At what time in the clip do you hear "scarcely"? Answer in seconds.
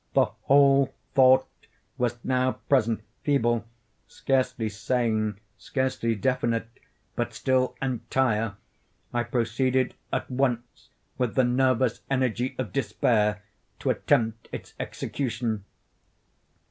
4.07-4.67, 5.59-6.15